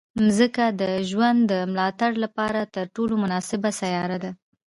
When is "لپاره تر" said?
2.23-2.85